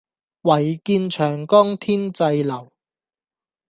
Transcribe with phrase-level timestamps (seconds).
[0.41, 2.71] 唯見長江天際流